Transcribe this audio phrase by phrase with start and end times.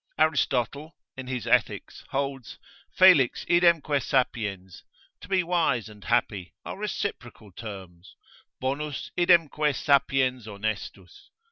[0.17, 2.57] Aristotle in his Ethics holds
[2.91, 4.83] felix idemque sapiens,
[5.19, 8.15] to be wise and happy, are reciprocal terms,
[8.59, 11.29] bonus idemque sapiens honestus.